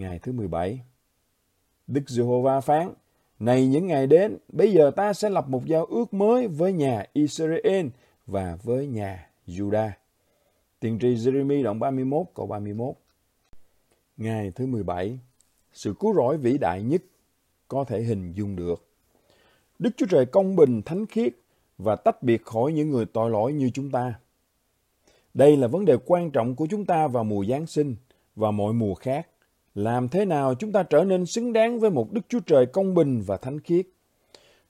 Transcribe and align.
Ngày 0.00 0.18
thứ 0.18 0.32
17 0.32 0.80
Đức 1.86 2.10
Giê-hô-va 2.10 2.60
phán, 2.60 2.92
Này 3.38 3.66
những 3.66 3.86
ngày 3.86 4.06
đến, 4.06 4.38
bây 4.48 4.72
giờ 4.72 4.90
ta 4.96 5.12
sẽ 5.12 5.30
lập 5.30 5.48
một 5.48 5.66
giao 5.66 5.84
ước 5.84 6.14
mới 6.14 6.48
với 6.48 6.72
nhà 6.72 7.04
Israel 7.12 7.86
và 8.26 8.58
với 8.62 8.86
nhà 8.86 9.30
Judah. 9.46 9.90
Tiên 10.80 10.98
tri 11.00 11.14
Jeremy 11.14 11.62
đoạn 11.62 11.78
31 11.78 12.26
câu 12.34 12.46
31 12.46 12.94
Ngày 14.16 14.52
thứ 14.54 14.66
17 14.66 15.18
Sự 15.72 15.94
cứu 16.00 16.14
rỗi 16.14 16.36
vĩ 16.36 16.58
đại 16.58 16.82
nhất 16.82 17.02
có 17.68 17.84
thể 17.84 18.02
hình 18.02 18.32
dung 18.32 18.56
được. 18.56 18.88
Đức 19.78 19.90
Chúa 19.96 20.06
Trời 20.06 20.26
công 20.26 20.56
bình, 20.56 20.82
thánh 20.82 21.06
khiết 21.06 21.32
và 21.78 21.96
tách 21.96 22.22
biệt 22.22 22.44
khỏi 22.44 22.72
những 22.72 22.90
người 22.90 23.06
tội 23.06 23.30
lỗi 23.30 23.52
như 23.52 23.70
chúng 23.74 23.90
ta. 23.90 24.14
Đây 25.34 25.56
là 25.56 25.66
vấn 25.66 25.84
đề 25.84 25.96
quan 26.06 26.30
trọng 26.30 26.56
của 26.56 26.66
chúng 26.70 26.86
ta 26.86 27.08
vào 27.08 27.24
mùa 27.24 27.44
Giáng 27.44 27.66
sinh 27.66 27.96
và 28.36 28.50
mọi 28.50 28.72
mùa 28.72 28.94
khác. 28.94 29.26
Làm 29.74 30.08
thế 30.08 30.24
nào 30.24 30.54
chúng 30.54 30.72
ta 30.72 30.82
trở 30.82 31.04
nên 31.04 31.26
xứng 31.26 31.52
đáng 31.52 31.80
với 31.80 31.90
một 31.90 32.12
Đức 32.12 32.20
Chúa 32.28 32.40
Trời 32.40 32.66
công 32.66 32.94
bình 32.94 33.20
và 33.26 33.36
thánh 33.36 33.60
khiết? 33.60 33.86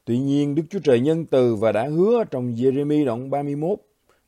Tuy 0.05 0.19
nhiên, 0.19 0.55
Đức 0.55 0.63
Chúa 0.71 0.79
Trời 0.79 1.01
nhân 1.01 1.27
từ 1.27 1.57
và 1.57 1.73
đã 1.73 1.89
hứa 1.89 2.25
trong 2.31 2.55
Jeremy 2.55 3.05
đoạn 3.05 3.31
31 3.31 3.79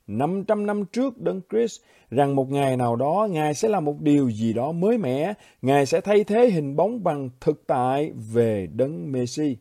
500 0.06 0.66
năm 0.66 0.84
trước 0.92 1.18
Đấng 1.18 1.40
Christ 1.50 1.80
rằng 2.10 2.36
một 2.36 2.50
ngày 2.50 2.76
nào 2.76 2.96
đó 2.96 3.28
Ngài 3.30 3.54
sẽ 3.54 3.68
làm 3.68 3.84
một 3.84 4.00
điều 4.00 4.30
gì 4.30 4.52
đó 4.52 4.72
mới 4.72 4.98
mẻ, 4.98 5.34
Ngài 5.62 5.86
sẽ 5.86 6.00
thay 6.00 6.24
thế 6.24 6.50
hình 6.50 6.76
bóng 6.76 7.04
bằng 7.04 7.30
thực 7.40 7.66
tại 7.66 8.12
về 8.32 8.68
Đấng 8.72 9.12
Messi. 9.12 9.56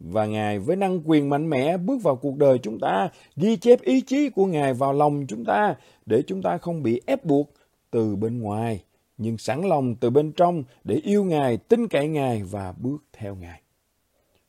Và 0.00 0.26
Ngài 0.26 0.58
với 0.58 0.76
năng 0.76 1.00
quyền 1.04 1.28
mạnh 1.28 1.50
mẽ 1.50 1.76
bước 1.76 2.02
vào 2.02 2.16
cuộc 2.16 2.36
đời 2.36 2.58
chúng 2.58 2.78
ta, 2.78 3.08
ghi 3.36 3.56
chép 3.56 3.80
ý 3.82 4.00
chí 4.00 4.30
của 4.30 4.46
Ngài 4.46 4.74
vào 4.74 4.92
lòng 4.92 5.24
chúng 5.28 5.44
ta 5.44 5.74
để 6.06 6.22
chúng 6.26 6.42
ta 6.42 6.58
không 6.58 6.82
bị 6.82 7.00
ép 7.06 7.24
buộc 7.24 7.52
từ 7.90 8.16
bên 8.16 8.40
ngoài, 8.40 8.82
nhưng 9.20 9.38
sẵn 9.38 9.62
lòng 9.62 9.94
từ 9.94 10.10
bên 10.10 10.32
trong 10.32 10.64
để 10.84 10.94
yêu 10.94 11.24
Ngài, 11.24 11.56
tin 11.56 11.88
cậy 11.88 12.08
Ngài 12.08 12.42
và 12.42 12.72
bước 12.72 13.04
theo 13.12 13.34
Ngài. 13.34 13.60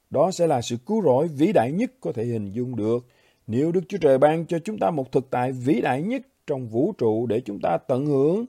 Đó 0.09 0.31
sẽ 0.31 0.47
là 0.47 0.61
sự 0.61 0.77
cứu 0.85 1.01
rỗi 1.01 1.27
vĩ 1.27 1.51
đại 1.53 1.71
nhất 1.71 1.91
có 2.01 2.11
thể 2.11 2.25
hình 2.25 2.51
dung 2.51 2.75
được 2.75 3.07
nếu 3.47 3.71
Đức 3.71 3.81
Chúa 3.87 3.97
Trời 3.97 4.17
ban 4.17 4.45
cho 4.45 4.59
chúng 4.59 4.79
ta 4.79 4.91
một 4.91 5.11
thực 5.11 5.29
tại 5.29 5.51
vĩ 5.51 5.81
đại 5.81 6.01
nhất 6.01 6.21
trong 6.47 6.67
vũ 6.67 6.93
trụ 6.97 7.25
để 7.25 7.41
chúng 7.45 7.59
ta 7.59 7.77
tận 7.87 8.05
hưởng 8.05 8.45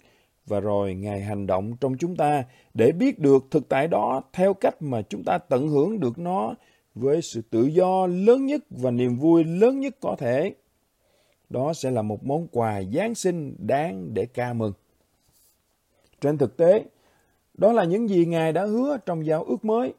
và 0.47 0.61
rồi 0.61 0.95
Ngài 0.95 1.21
hành 1.21 1.47
động 1.47 1.77
trong 1.81 1.97
chúng 1.99 2.17
ta 2.17 2.45
để 2.75 2.93
biết 2.93 3.19
được 3.19 3.45
thực 3.51 3.69
tại 3.69 3.89
đó 3.89 4.23
theo 4.33 4.55
cách 4.55 4.83
mà 4.83 5.03
chúng 5.03 5.25
ta 5.25 5.39
tận 5.39 5.69
hưởng 5.69 6.01
được 6.01 6.19
nó 6.19 6.55
với 6.95 7.23
sự 7.23 7.43
tự 7.51 7.67
do 7.67 8.07
lớn 8.07 8.47
nhất 8.47 8.65
và 8.71 8.91
niềm 8.91 9.17
vui 9.17 9.45
lớn 9.45 9.81
nhất 9.81 9.97
có 10.01 10.17
thể. 10.19 10.55
Đó 11.51 11.73
sẽ 11.73 11.91
là 11.91 12.03
một 12.03 12.25
món 12.25 12.49
quà 12.49 12.83
Giáng 12.95 13.15
sinh 13.15 13.55
đáng 13.59 14.15
để 14.15 14.27
ca 14.27 14.53
mừng. 14.53 14.73
Trên 16.23 16.39
thực 16.39 16.57
tế, 16.57 16.85
đó 17.55 17.73
là 17.73 17.85
những 17.85 18.09
gì 18.09 18.27
Ngài 18.27 18.53
đã 18.53 18.67
hứa 18.67 18.97
trong 19.07 19.27
giao 19.27 19.45
ước 19.45 19.65
mới. 19.65 19.95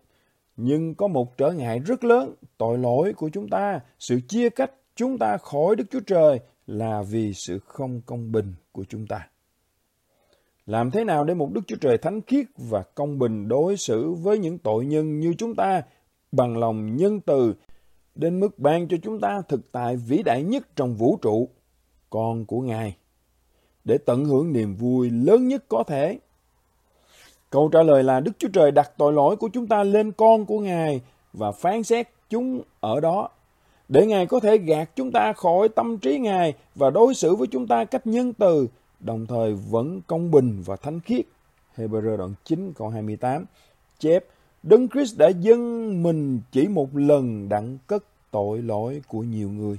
Nhưng 0.58 0.96
có 0.96 1.08
một 1.08 1.38
trở 1.38 1.52
ngại 1.52 1.80
rất 1.80 2.04
lớn, 2.04 2.34
tội 2.58 2.78
lỗi 2.78 3.14
của 3.14 3.30
chúng 3.34 3.50
ta, 3.50 3.80
sự 4.00 4.20
chia 4.28 4.50
cách 4.50 4.72
chúng 4.96 5.18
ta 5.18 5.38
khỏi 5.38 5.76
Đức 5.76 5.84
Chúa 5.92 6.00
Trời 6.00 6.40
là 6.68 7.02
vì 7.10 7.34
sự 7.34 7.60
không 7.60 8.02
công 8.06 8.32
bình 8.32 8.54
của 8.72 8.84
chúng 8.90 9.08
ta. 9.08 9.28
Làm 10.66 10.92
thế 10.92 11.04
nào 11.04 11.24
để 11.24 11.34
một 11.34 11.52
Đức 11.54 11.62
Chúa 11.68 11.76
Trời 11.82 11.98
thánh 11.98 12.22
khiết 12.22 12.46
và 12.58 12.84
công 12.96 13.20
bình 13.20 13.48
đối 13.48 13.78
xử 13.78 14.14
với 14.14 14.38
những 14.38 14.58
tội 14.58 14.86
nhân 14.86 15.20
như 15.20 15.34
chúng 15.38 15.56
ta 15.56 15.82
bằng 16.32 16.58
lòng 16.58 16.96
nhân 16.96 17.20
từ 17.20 17.54
đến 18.16 18.40
mức 18.40 18.60
ban 18.60 18.88
cho 18.88 18.98
chúng 19.04 19.20
ta 19.20 19.42
thực 19.48 19.72
tại 19.72 19.96
vĩ 19.96 20.24
đại 20.24 20.44
nhất 20.44 20.68
trong 20.76 20.96
vũ 20.96 21.18
trụ, 21.22 21.50
con 22.10 22.46
của 22.46 22.62
Ngài, 22.62 22.96
để 23.86 23.98
tận 23.98 24.26
hưởng 24.26 24.54
niềm 24.54 24.76
vui 24.76 25.10
lớn 25.10 25.48
nhất 25.48 25.64
có 25.68 25.84
thể. 25.84 26.20
Câu 27.50 27.70
trả 27.70 27.84
lời 27.84 28.04
là 28.04 28.20
Đức 28.20 28.32
Chúa 28.38 28.48
Trời 28.54 28.72
đặt 28.72 28.92
tội 28.98 29.14
lỗi 29.14 29.36
của 29.36 29.50
chúng 29.54 29.68
ta 29.68 29.84
lên 29.84 30.12
con 30.12 30.46
của 30.46 30.60
Ngài 30.60 31.02
và 31.34 31.52
phán 31.52 31.84
xét 31.84 32.08
chúng 32.30 32.62
ở 32.80 33.00
đó 33.00 33.30
để 33.90 34.06
Ngài 34.06 34.26
có 34.26 34.40
thể 34.40 34.58
gạt 34.58 34.90
chúng 34.96 35.12
ta 35.12 35.34
khỏi 35.34 35.70
tâm 35.70 35.98
trí 35.98 36.20
Ngài 36.20 36.54
và 36.76 36.90
đối 36.90 37.14
xử 37.14 37.36
với 37.36 37.48
chúng 37.48 37.68
ta 37.68 37.86
cách 37.86 38.08
nhân 38.08 38.34
từ, 38.34 38.68
đồng 39.00 39.26
thời 39.26 39.54
vẫn 39.54 40.02
công 40.08 40.32
bình 40.32 40.64
và 40.66 40.76
thánh 40.76 41.00
khiết. 41.00 41.26
Hebrew 41.78 42.18
đoạn 42.18 42.34
9 42.44 42.74
câu 42.76 42.90
28 42.90 43.46
chép 44.00 44.26
Đấng 44.64 44.88
Christ 44.90 45.18
đã 45.18 45.28
dâng 45.28 46.04
mình 46.04 46.42
chỉ 46.52 46.68
một 46.68 46.96
lần 46.96 47.50
đặng 47.50 47.78
cất 47.88 48.04
tội 48.32 48.62
lỗi 48.62 49.02
của 49.08 49.20
nhiều 49.20 49.50
người. 49.50 49.78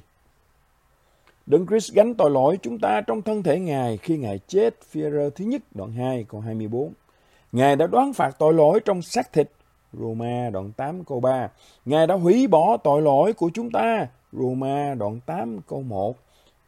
Đấng 1.47 1.66
Christ 1.66 1.93
gánh 1.93 2.15
tội 2.15 2.31
lỗi 2.31 2.59
chúng 2.62 2.78
ta 2.78 3.00
trong 3.00 3.22
thân 3.22 3.43
thể 3.43 3.59
Ngài 3.59 3.97
khi 3.97 4.16
Ngài 4.16 4.38
chết. 4.38 4.75
Phi-rơ 4.91 5.31
thứ 5.31 5.44
nhất 5.44 5.62
đoạn 5.75 5.93
2 5.93 6.25
câu 6.28 6.41
24. 6.41 6.93
Ngài 7.53 7.77
đã 7.77 7.87
đoán 7.87 8.12
phạt 8.12 8.38
tội 8.38 8.55
lỗi 8.55 8.81
trong 8.84 9.03
xác 9.03 9.32
thịt 9.32 9.50
Roma 9.93 10.50
đoạn 10.50 10.72
8 10.72 11.04
câu 11.04 11.21
3. 11.21 11.49
Ngài 11.84 12.06
đã 12.06 12.15
hủy 12.15 12.47
bỏ 12.47 12.77
tội 12.77 13.03
lỗi 13.03 13.33
của 13.33 13.50
chúng 13.54 13.71
ta. 13.71 14.06
Roma 14.33 14.94
đoạn 14.94 15.21
8 15.27 15.60
câu 15.69 15.83
1. 15.83 16.16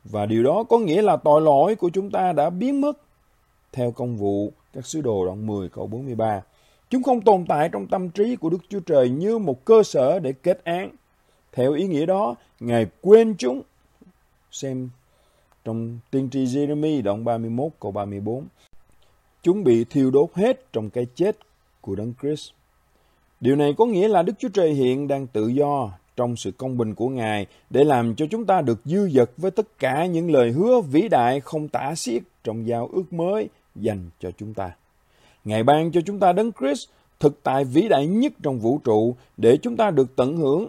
Và 0.05 0.27
điều 0.27 0.43
đó 0.43 0.65
có 0.69 0.79
nghĩa 0.79 1.03
là 1.03 1.17
tội 1.17 1.41
lỗi 1.41 1.77
của 1.77 1.91
chúng 1.93 2.11
ta 2.11 2.33
đã 2.33 2.51
biến 2.51 2.81
mất. 2.81 2.99
Theo 3.73 3.91
công 3.91 4.17
vụ 4.17 4.53
các 4.73 4.87
sứ 4.87 5.01
đồ 5.01 5.27
đoạn 5.27 5.47
10 5.47 5.69
câu 5.69 5.87
43. 5.87 6.43
Chúng 6.91 7.03
không 7.03 7.21
tồn 7.21 7.45
tại 7.49 7.69
trong 7.73 7.87
tâm 7.87 8.11
trí 8.11 8.37
của 8.37 8.51
Đức 8.51 8.59
Chúa 8.69 8.81
Trời 8.81 9.09
như 9.09 9.39
một 9.39 9.65
cơ 9.65 9.83
sở 9.83 10.19
để 10.19 10.33
kết 10.33 10.65
án. 10.65 10.91
Theo 11.53 11.73
ý 11.73 11.87
nghĩa 11.87 12.07
đó, 12.07 12.35
Ngài 12.61 12.87
quên 13.01 13.35
chúng. 13.39 13.63
Xem 14.51 14.89
trong 15.65 15.99
tiên 16.11 16.29
tri 16.33 16.45
Jeremy 16.45 17.03
đoạn 17.03 17.25
31 17.25 17.73
câu 17.81 17.93
34. 17.93 18.45
Chúng 19.43 19.65
bị 19.65 19.85
thiêu 19.85 20.11
đốt 20.11 20.31
hết 20.35 20.73
trong 20.73 20.91
cái 20.91 21.07
chết 21.15 21.37
của 21.81 21.95
Đấng 21.95 22.13
Christ. 22.21 22.51
Điều 23.41 23.57
này 23.57 23.75
có 23.79 23.87
nghĩa 23.87 24.09
là 24.09 24.23
Đức 24.23 24.33
Chúa 24.39 24.49
Trời 24.49 24.73
hiện 24.73 25.09
đang 25.09 25.27
tự 25.27 25.49
do 25.49 25.91
trong 26.17 26.37
sự 26.37 26.51
công 26.51 26.79
bình 26.79 26.95
của 26.95 27.09
Ngài 27.09 27.47
để 27.71 27.85
làm 27.85 28.15
cho 28.15 28.27
chúng 28.31 28.47
ta 28.47 28.61
được 28.61 28.81
dư 28.85 29.09
dật 29.09 29.31
với 29.37 29.51
tất 29.51 29.79
cả 29.79 30.07
những 30.07 30.31
lời 30.31 30.51
hứa 30.51 30.81
vĩ 30.81 31.09
đại 31.09 31.41
không 31.41 31.69
tả 31.69 31.95
xiết 31.95 32.23
trong 32.45 32.67
giao 32.67 32.89
ước 32.93 33.13
mới 33.13 33.49
dành 33.75 34.11
cho 34.21 34.31
chúng 34.31 34.55
ta. 34.55 34.71
Ngài 35.45 35.63
ban 35.63 35.93
cho 35.93 36.01
chúng 36.01 36.19
ta 36.19 36.33
đấng 36.33 36.53
Christ 36.53 36.89
thực 37.21 37.43
tại 37.43 37.65
vĩ 37.65 37.89
đại 37.89 38.07
nhất 38.07 38.33
trong 38.43 38.59
vũ 38.59 38.81
trụ 38.85 39.17
để 39.37 39.57
chúng 39.63 39.77
ta 39.77 39.91
được 39.91 40.17
tận 40.17 40.37
hưởng 40.37 40.69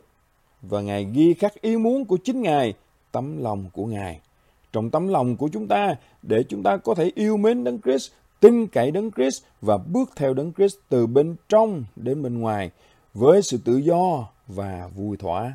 và 0.62 0.82
Ngài 0.82 1.08
ghi 1.14 1.34
khắc 1.34 1.62
ý 1.62 1.78
muốn 1.78 2.06
của 2.06 2.18
chính 2.24 2.42
Ngài, 2.42 2.74
tấm 3.18 3.44
lòng 3.44 3.66
của 3.74 3.86
Ngài. 3.86 4.20
Trong 4.74 4.90
tấm 4.90 5.08
lòng 5.08 5.38
của 5.38 5.50
chúng 5.54 5.68
ta, 5.68 5.96
để 6.22 6.44
chúng 6.50 6.64
ta 6.64 6.78
có 6.78 6.96
thể 6.96 7.12
yêu 7.16 7.38
mến 7.38 7.64
đấng 7.64 7.82
Christ, 7.82 8.12
tin 8.40 8.68
cậy 8.68 8.92
đấng 8.92 9.12
Christ 9.12 9.44
và 9.62 9.78
bước 9.78 10.10
theo 10.16 10.34
đấng 10.34 10.54
Christ 10.54 10.76
từ 10.90 11.08
bên 11.08 11.36
trong 11.50 11.84
đến 11.96 12.24
bên 12.24 12.40
ngoài 12.40 12.72
với 13.14 13.42
sự 13.42 13.58
tự 13.66 13.78
do 13.78 14.28
và 14.48 14.90
vui 14.96 15.18
thỏa. 15.18 15.54